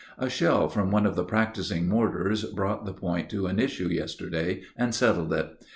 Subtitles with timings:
[0.17, 4.63] A shell from one of the practising mortars brought the point to an issue yesterday
[4.75, 5.63] and settled it.